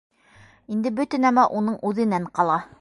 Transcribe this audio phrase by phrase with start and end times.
[0.77, 2.61] Инде бөтә нәмә уның үҙенән ҡала.